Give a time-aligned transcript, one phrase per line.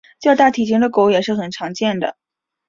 [0.19, 2.17] 较大体型的狗也是很常见的。